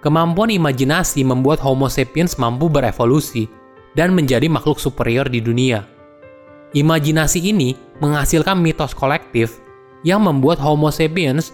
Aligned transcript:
kemampuan 0.00 0.48
imajinasi 0.48 1.20
membuat 1.24 1.60
Homo 1.60 1.86
sapiens 1.92 2.40
mampu 2.40 2.72
berevolusi 2.72 3.48
dan 3.92 4.16
menjadi 4.16 4.48
makhluk 4.48 4.80
superior 4.80 5.28
di 5.28 5.44
dunia. 5.44 5.84
Imajinasi 6.72 7.52
ini 7.52 7.76
menghasilkan 8.00 8.56
mitos 8.56 8.96
kolektif 8.96 9.60
yang 10.00 10.24
membuat 10.24 10.56
Homo 10.56 10.88
sapiens 10.88 11.52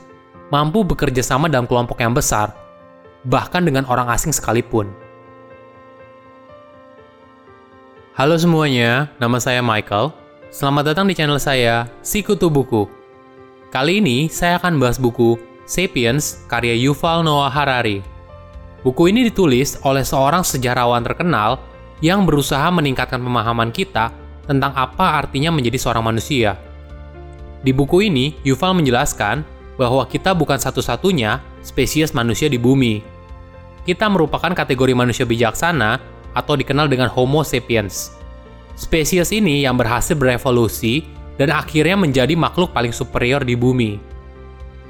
mampu 0.54 0.86
bekerja 0.86 1.27
sama 1.27 1.50
dalam 1.50 1.66
kelompok 1.66 1.98
yang 1.98 2.14
besar, 2.14 2.54
bahkan 3.27 3.66
dengan 3.66 3.82
orang 3.90 4.06
asing 4.14 4.30
sekalipun. 4.30 4.86
Halo 8.16 8.38
semuanya, 8.38 9.12
nama 9.20 9.36
saya 9.36 9.60
Michael. 9.60 10.14
Selamat 10.48 10.94
datang 10.94 11.04
di 11.04 11.12
channel 11.12 11.36
saya, 11.36 11.84
Sikutu 12.00 12.48
Buku. 12.48 12.88
Kali 13.68 14.00
ini 14.00 14.30
saya 14.32 14.56
akan 14.56 14.80
bahas 14.80 14.96
buku 14.96 15.36
Sapiens 15.68 16.46
karya 16.48 16.73
Yuval 16.78 17.27
Noah 17.27 17.52
Harari. 17.52 18.16
Buku 18.86 19.10
ini 19.10 19.26
ditulis 19.26 19.82
oleh 19.82 20.06
seorang 20.06 20.46
sejarawan 20.46 21.02
terkenal 21.02 21.58
yang 21.98 22.22
berusaha 22.22 22.70
meningkatkan 22.70 23.18
pemahaman 23.18 23.74
kita 23.74 24.14
tentang 24.46 24.70
apa 24.78 25.18
artinya 25.18 25.50
menjadi 25.50 25.74
seorang 25.74 26.06
manusia. 26.06 26.54
Di 27.66 27.74
buku 27.74 28.06
ini, 28.06 28.38
Yuval 28.46 28.78
menjelaskan 28.78 29.42
bahwa 29.74 30.06
kita 30.06 30.38
bukan 30.38 30.62
satu-satunya 30.62 31.42
spesies 31.66 32.14
manusia 32.14 32.46
di 32.46 32.62
bumi. 32.62 33.02
Kita 33.82 34.06
merupakan 34.06 34.54
kategori 34.54 34.95
manusia 34.95 35.26
bijaksana 35.26 35.98
atau 36.30 36.54
dikenal 36.54 36.87
dengan 36.87 37.10
Homo 37.10 37.42
sapiens. 37.42 38.14
Spesies 38.78 39.34
ini 39.34 39.66
yang 39.66 39.74
berhasil 39.74 40.14
berevolusi 40.14 41.02
dan 41.42 41.50
akhirnya 41.50 41.98
menjadi 41.98 42.38
makhluk 42.38 42.70
paling 42.70 42.95
superior 42.95 43.42
di 43.42 43.59
bumi. 43.59 43.98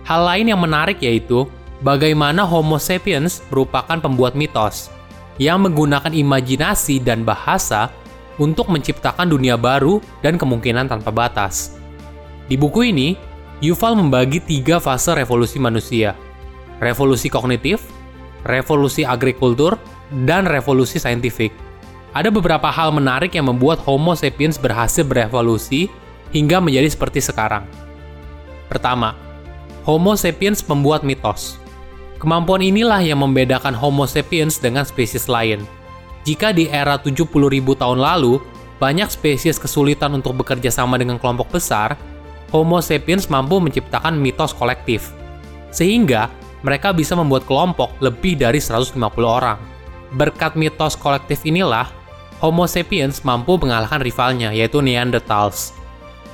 Hal 0.04 0.20
lain 0.20 0.52
yang 0.52 0.60
menarik 0.60 1.00
yaitu 1.00 1.48
bagaimana 1.84 2.44
Homo 2.46 2.80
sapiens 2.80 3.44
merupakan 3.52 3.98
pembuat 4.00 4.38
mitos 4.38 4.88
yang 5.36 5.64
menggunakan 5.64 6.12
imajinasi 6.12 7.00
dan 7.00 7.24
bahasa 7.24 7.92
untuk 8.36 8.68
menciptakan 8.68 9.28
dunia 9.28 9.56
baru 9.56 10.00
dan 10.20 10.36
kemungkinan 10.36 10.88
tanpa 10.88 11.12
batas. 11.12 11.76
Di 12.46 12.56
buku 12.56 12.92
ini, 12.92 13.16
Yuval 13.64 13.96
membagi 13.96 14.44
tiga 14.44 14.76
fase 14.76 15.16
revolusi 15.16 15.56
manusia. 15.56 16.12
Revolusi 16.76 17.32
kognitif, 17.32 17.80
revolusi 18.44 19.00
agrikultur, 19.00 19.80
dan 20.28 20.44
revolusi 20.44 21.00
saintifik. 21.00 21.50
Ada 22.12 22.28
beberapa 22.28 22.68
hal 22.68 22.92
menarik 22.92 23.32
yang 23.32 23.48
membuat 23.48 23.80
Homo 23.84 24.12
sapiens 24.12 24.60
berhasil 24.60 25.04
berevolusi 25.04 25.88
hingga 26.36 26.60
menjadi 26.60 26.92
seperti 26.92 27.24
sekarang. 27.24 27.64
Pertama, 28.68 29.16
Homo 29.88 30.12
sapiens 30.20 30.60
membuat 30.68 31.00
mitos. 31.00 31.56
Kemampuan 32.16 32.64
inilah 32.64 33.04
yang 33.04 33.20
membedakan 33.20 33.76
Homo 33.76 34.08
sapiens 34.08 34.56
dengan 34.56 34.88
spesies 34.88 35.28
lain. 35.28 35.60
Jika 36.24 36.50
di 36.50 36.66
era 36.66 36.96
70.000 36.96 37.28
tahun 37.76 37.98
lalu, 38.00 38.40
banyak 38.80 39.12
spesies 39.12 39.60
kesulitan 39.60 40.16
untuk 40.16 40.36
bekerja 40.40 40.72
sama 40.72 40.96
dengan 40.96 41.20
kelompok 41.20 41.52
besar, 41.52 41.94
Homo 42.50 42.80
sapiens 42.80 43.28
mampu 43.28 43.60
menciptakan 43.60 44.16
mitos 44.16 44.56
kolektif. 44.56 45.12
Sehingga, 45.68 46.32
mereka 46.64 46.96
bisa 46.96 47.12
membuat 47.12 47.44
kelompok 47.44 47.92
lebih 48.00 48.40
dari 48.40 48.64
150 48.64 48.96
orang. 49.28 49.60
Berkat 50.16 50.56
mitos 50.56 50.96
kolektif 50.96 51.44
inilah, 51.44 51.92
Homo 52.40 52.64
sapiens 52.64 53.20
mampu 53.28 53.60
mengalahkan 53.60 54.00
rivalnya, 54.00 54.56
yaitu 54.56 54.80
Neanderthals, 54.80 55.76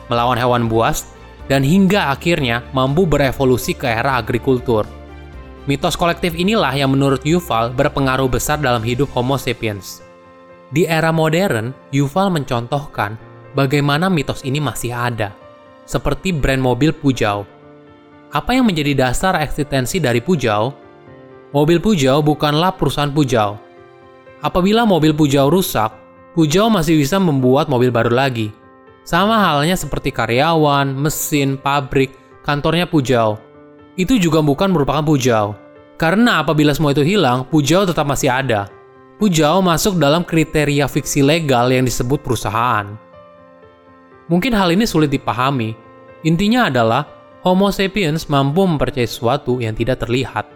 melawan 0.07 0.39
hewan 0.39 0.71
buas, 0.71 1.11
dan 1.51 1.67
hingga 1.67 2.15
akhirnya 2.15 2.63
mampu 2.71 3.03
berevolusi 3.03 3.75
ke 3.75 3.91
era 3.91 4.15
agrikultur. 4.19 5.02
Mitos 5.65 5.95
kolektif 5.95 6.35
inilah 6.35 6.75
yang 6.75 6.91
menurut 6.91 7.23
Yuval 7.23 7.71
berpengaruh 7.71 8.27
besar 8.27 8.59
dalam 8.59 8.83
hidup 8.83 9.07
Homo 9.15 9.39
sapiens. 9.39 10.03
Di 10.75 10.89
era 10.89 11.15
modern, 11.15 11.71
Yuval 11.95 12.35
mencontohkan 12.35 13.15
bagaimana 13.55 14.11
mitos 14.11 14.43
ini 14.43 14.59
masih 14.59 14.91
ada, 14.91 15.31
seperti 15.87 16.35
brand 16.35 16.59
mobil 16.59 16.91
Pujau. 16.91 17.47
Apa 18.33 18.57
yang 18.57 18.67
menjadi 18.67 18.97
dasar 18.97 19.39
eksistensi 19.39 20.01
dari 20.01 20.19
Pujau 20.25 20.83
Mobil 21.53 21.85
Pujau 21.85 22.25
bukanlah 22.25 22.73
perusahaan 22.73 23.13
Pujau. 23.13 23.61
Apabila 24.41 24.89
mobil 24.89 25.13
Pujau 25.13 25.53
rusak, 25.53 25.93
Pujau 26.33 26.73
masih 26.73 26.97
bisa 26.97 27.21
membuat 27.21 27.69
mobil 27.69 27.93
baru 27.93 28.09
lagi. 28.09 28.49
Sama 29.05 29.37
halnya 29.37 29.77
seperti 29.77 30.09
karyawan, 30.09 30.97
mesin, 30.97 31.61
pabrik, 31.61 32.17
kantornya 32.41 32.89
Pujau. 32.89 33.37
Itu 33.93 34.17
juga 34.17 34.41
bukan 34.41 34.73
merupakan 34.73 35.05
Pujau. 35.05 35.53
Karena 36.01 36.41
apabila 36.41 36.73
semua 36.73 36.97
itu 36.97 37.05
hilang, 37.05 37.45
Pujau 37.45 37.85
tetap 37.85 38.09
masih 38.09 38.33
ada. 38.33 38.73
Pujau 39.21 39.61
masuk 39.63 40.01
dalam 40.01 40.25
kriteria 40.25 40.89
fiksi 40.89 41.23
legal 41.23 41.71
yang 41.71 41.85
disebut 41.87 42.25
perusahaan. 42.25 42.91
Mungkin 44.27 44.57
hal 44.57 44.73
ini 44.73 44.89
sulit 44.89 45.13
dipahami. 45.13 45.77
Intinya 46.25 46.73
adalah 46.73 47.05
Homo 47.43 47.69
sapiens 47.75 48.31
mampu 48.31 48.65
mempercayai 48.65 49.07
sesuatu 49.07 49.59
yang 49.59 49.75
tidak 49.75 50.03
terlihat 50.03 50.47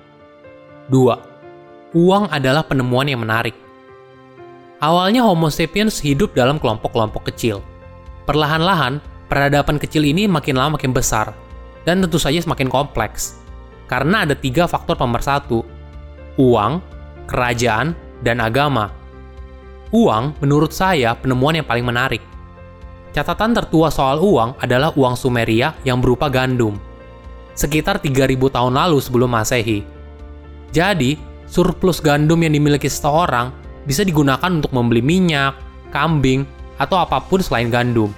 2. 0.88 1.94
Uang 1.98 2.30
adalah 2.30 2.62
penemuan 2.62 3.10
yang 3.10 3.22
menarik. 3.22 3.54
Awalnya 4.78 5.22
Homo 5.26 5.50
sapiens 5.52 5.98
hidup 6.00 6.32
dalam 6.32 6.56
kelompok-kelompok 6.62 7.30
kecil. 7.30 7.60
Perlahan-lahan, 8.25 8.98
peradaban 9.30 9.78
kecil 9.78 10.06
ini 10.06 10.26
makin 10.26 10.58
lama 10.58 10.78
makin 10.78 10.91
besar, 10.94 11.34
dan 11.86 12.02
tentu 12.02 12.19
saja 12.19 12.42
semakin 12.42 12.69
kompleks. 12.69 13.38
Karena 13.86 14.26
ada 14.26 14.34
tiga 14.34 14.66
faktor 14.66 14.98
pemersatu, 14.98 15.62
uang, 16.36 16.82
kerajaan, 17.30 17.94
dan 18.20 18.42
agama. 18.42 18.91
Uang, 19.94 20.34
menurut 20.42 20.75
saya, 20.75 21.14
penemuan 21.14 21.62
yang 21.62 21.64
paling 21.64 21.86
menarik. 21.86 22.20
Catatan 23.14 23.54
tertua 23.54 23.88
soal 23.88 24.19
uang 24.19 24.58
adalah 24.58 24.91
uang 24.98 25.14
Sumeria 25.14 25.72
yang 25.86 26.02
berupa 26.02 26.26
gandum. 26.26 26.75
Sekitar 27.54 28.02
3000 28.02 28.36
tahun 28.52 28.75
lalu 28.75 28.98
sebelum 29.00 29.30
masehi, 29.32 29.96
jadi, 30.76 31.16
surplus 31.48 32.04
gandum 32.04 32.42
yang 32.42 32.52
dimiliki 32.52 32.84
seseorang 32.84 33.48
bisa 33.88 34.02
digunakan 34.02 34.50
untuk 34.50 34.75
membeli 34.75 35.00
minyak, 35.00 35.54
kambing, 35.94 36.44
atau 36.76 37.00
apa 37.00 37.22
pun 37.22 37.41
selain 37.41 37.72
gandum. 37.72 38.10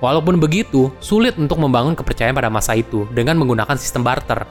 Walaupun 0.00 0.40
begitu, 0.40 0.88
sulit 0.98 1.36
untuk 1.36 1.60
membangun 1.60 1.92
kepercayaan 1.92 2.32
pada 2.32 2.48
masa 2.48 2.72
itu 2.72 3.04
dengan 3.12 3.36
menggunakan 3.36 3.76
sistem 3.76 4.00
barter. 4.00 4.48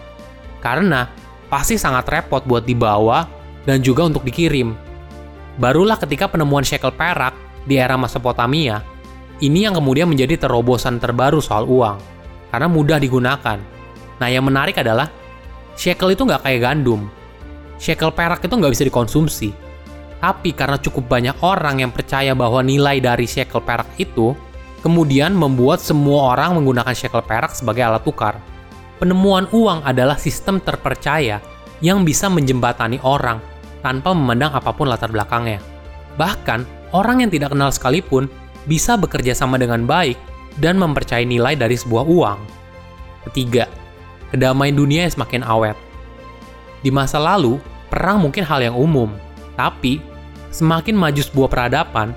Karena 0.62 1.10
pasti 1.50 1.74
sangat 1.76 2.06
repot 2.06 2.46
buat 2.46 2.64
dibawa 2.70 3.26
dan 3.66 3.82
juga 3.82 4.06
untuk 4.06 4.22
dikirim. 4.22 4.78
Barulah 5.58 5.98
ketika 5.98 6.30
penemuan 6.30 6.62
shekel 6.62 6.94
perak 6.94 7.34
di 7.66 7.82
era 7.82 7.98
Mesopotamia, 7.98 8.86
ini 9.42 9.66
yang 9.66 9.74
kemudian 9.76 10.06
menjadi 10.06 10.48
terobosan 10.48 11.02
terbaru 11.02 11.42
soal 11.42 11.66
uang, 11.66 11.98
karena 12.54 12.68
mudah 12.70 12.98
digunakan. 13.02 13.58
Nah 14.22 14.28
yang 14.30 14.46
menarik 14.46 14.78
adalah 14.78 15.10
shekel 15.74 16.14
itu 16.14 16.24
nggak 16.30 16.46
kayak 16.46 16.62
gandum. 16.62 17.10
Shekel 17.82 18.12
perak 18.14 18.46
itu 18.46 18.54
nggak 18.54 18.74
bisa 18.76 18.86
dikonsumsi. 18.86 19.50
Tapi 20.20 20.52
karena 20.52 20.76
cukup 20.76 21.08
banyak 21.08 21.40
orang 21.40 21.80
yang 21.80 21.92
percaya 21.96 22.36
bahwa 22.36 22.60
nilai 22.60 23.00
dari 23.00 23.24
shekel 23.24 23.64
perak 23.64 23.88
itu, 23.96 24.36
kemudian 24.80 25.36
membuat 25.36 25.84
semua 25.84 26.36
orang 26.36 26.60
menggunakan 26.60 26.96
shekel 26.96 27.24
perak 27.24 27.56
sebagai 27.56 27.84
alat 27.84 28.04
tukar. 28.04 28.40
Penemuan 29.00 29.48
uang 29.56 29.84
adalah 29.88 30.20
sistem 30.20 30.60
terpercaya 30.60 31.40
yang 31.80 32.04
bisa 32.04 32.28
menjembatani 32.28 33.00
orang 33.04 33.40
tanpa 33.80 34.12
memandang 34.12 34.52
apa 34.52 34.76
pun 34.76 34.92
latar 34.92 35.08
belakangnya. 35.08 35.64
Bahkan, 36.20 36.92
orang 36.92 37.24
yang 37.24 37.32
tidak 37.32 37.56
kenal 37.56 37.72
sekalipun 37.72 38.28
bisa 38.68 39.00
bekerja 39.00 39.32
sama 39.32 39.56
dengan 39.56 39.88
baik 39.88 40.20
dan 40.60 40.76
mempercayai 40.76 41.24
nilai 41.24 41.56
dari 41.56 41.80
sebuah 41.80 42.04
uang. 42.04 42.40
Ketiga, 43.32 43.72
kedamaian 44.36 44.76
dunia 44.76 45.08
yang 45.08 45.14
semakin 45.16 45.48
awet. 45.48 45.78
Di 46.84 46.92
masa 46.92 47.20
lalu, 47.20 47.60
perang 47.88 48.20
mungkin 48.20 48.44
hal 48.44 48.60
yang 48.60 48.76
umum, 48.76 49.16
tapi 49.56 50.04
semakin 50.52 50.96
maju 50.96 51.22
sebuah 51.24 51.48
peradaban, 51.48 52.12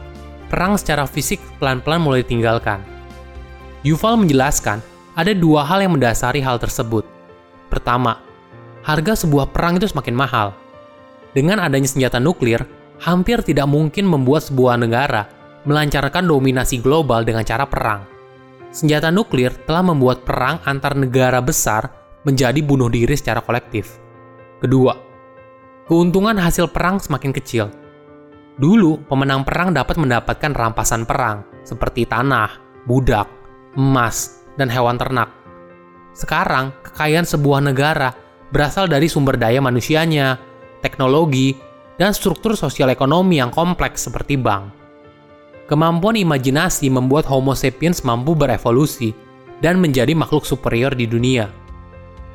perang 0.52 0.76
secara 0.76 1.08
fisik 1.08 1.40
pelan-pelan 1.56 2.04
mulai 2.04 2.20
ditinggalkan. 2.20 2.84
Yuval 3.80 4.20
menjelaskan 4.20 4.84
ada 5.16 5.32
dua 5.32 5.64
hal 5.64 5.80
yang 5.80 5.96
mendasari 5.96 6.44
hal 6.44 6.60
tersebut. 6.60 7.08
Pertama, 7.72 8.20
harga 8.84 9.24
sebuah 9.24 9.48
perang 9.48 9.80
itu 9.80 9.88
semakin 9.88 10.12
mahal. 10.12 10.52
Dengan 11.32 11.56
adanya 11.64 11.88
senjata 11.88 12.20
nuklir, 12.20 12.60
hampir 13.00 13.40
tidak 13.40 13.64
mungkin 13.64 14.04
membuat 14.04 14.44
sebuah 14.44 14.76
negara 14.76 15.24
melancarkan 15.64 16.28
dominasi 16.28 16.84
global 16.84 17.24
dengan 17.24 17.48
cara 17.48 17.64
perang. 17.64 18.04
Senjata 18.68 19.08
nuklir 19.08 19.56
telah 19.64 19.80
membuat 19.80 20.28
perang 20.28 20.60
antar 20.68 20.92
negara 20.92 21.40
besar 21.40 21.88
menjadi 22.28 22.60
bunuh 22.60 22.92
diri 22.92 23.16
secara 23.16 23.40
kolektif. 23.40 23.96
Kedua, 24.60 24.94
keuntungan 25.88 26.36
hasil 26.36 26.68
perang 26.68 27.00
semakin 27.00 27.32
kecil. 27.32 27.81
Dulu, 28.60 29.08
pemenang 29.08 29.48
perang 29.48 29.72
dapat 29.72 29.96
mendapatkan 29.96 30.52
rampasan 30.52 31.08
perang, 31.08 31.44
seperti 31.64 32.04
tanah, 32.04 32.60
budak, 32.84 33.24
emas, 33.80 34.44
dan 34.60 34.68
hewan 34.68 35.00
ternak. 35.00 35.32
Sekarang, 36.12 36.76
kekayaan 36.84 37.24
sebuah 37.24 37.64
negara 37.64 38.12
berasal 38.52 38.84
dari 38.84 39.08
sumber 39.08 39.40
daya 39.40 39.64
manusianya, 39.64 40.36
teknologi, 40.84 41.56
dan 41.96 42.12
struktur 42.12 42.52
sosial 42.52 42.92
ekonomi 42.92 43.40
yang 43.40 43.48
kompleks 43.48 44.04
seperti 44.04 44.36
bank. 44.36 44.68
Kemampuan 45.70 46.20
imajinasi 46.20 46.92
membuat 46.92 47.24
Homo 47.32 47.56
sapiens 47.56 48.04
mampu 48.04 48.36
berevolusi 48.36 49.16
dan 49.64 49.80
menjadi 49.80 50.12
makhluk 50.12 50.44
superior 50.44 50.92
di 50.92 51.08
dunia. 51.08 51.48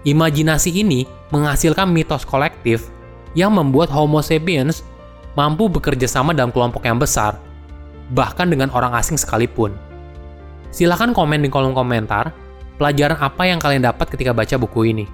Imajinasi 0.08 0.72
ini 0.82 1.06
menghasilkan 1.30 1.92
mitos 1.92 2.24
kolektif 2.24 2.88
yang 3.36 3.54
membuat 3.54 3.92
Homo 3.92 4.24
sapiens 4.24 4.87
mampu 5.38 5.70
bekerja 5.70 6.10
sama 6.10 6.34
dalam 6.34 6.50
kelompok 6.50 6.82
yang 6.82 6.98
besar, 6.98 7.38
bahkan 8.18 8.50
dengan 8.50 8.74
orang 8.74 8.98
asing 8.98 9.22
sekalipun. 9.22 9.78
Silahkan 10.74 11.14
komen 11.14 11.46
di 11.46 11.50
kolom 11.54 11.78
komentar 11.78 12.34
pelajaran 12.82 13.22
apa 13.22 13.46
yang 13.46 13.62
kalian 13.62 13.86
dapat 13.86 14.10
ketika 14.10 14.34
baca 14.34 14.58
buku 14.58 14.90
ini. 14.90 15.06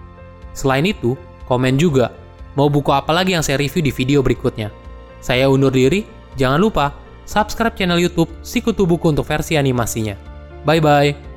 Selain 0.56 0.88
itu, 0.88 1.20
komen 1.44 1.76
juga 1.76 2.16
mau 2.56 2.72
buku 2.72 2.96
apa 2.96 3.12
lagi 3.12 3.36
yang 3.36 3.44
saya 3.44 3.60
review 3.60 3.84
di 3.84 3.92
video 3.92 4.24
berikutnya. 4.24 4.72
Saya 5.20 5.52
undur 5.52 5.76
diri, 5.76 6.08
jangan 6.40 6.60
lupa 6.64 6.96
subscribe 7.28 7.76
channel 7.76 8.00
YouTube 8.00 8.32
Sikutu 8.44 8.88
Buku 8.88 9.12
untuk 9.12 9.28
versi 9.28 9.60
animasinya. 9.60 10.16
Bye 10.64 10.80
bye. 10.80 11.33